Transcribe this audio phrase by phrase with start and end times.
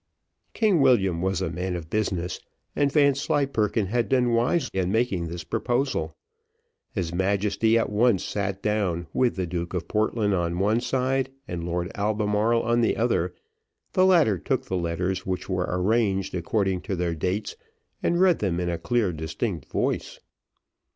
[0.55, 2.39] King William was a man of business,
[2.75, 6.17] and Vanslyperken had done wisely in making this proposal.
[6.91, 11.29] His Majesty at once sat down, with the Duke of Portland on the one side
[11.47, 13.35] and Lord Albemarle on the other:
[13.93, 17.55] the latter took the letters which were arranged according to their dates,
[18.01, 20.19] and read them in a clear distinct voice.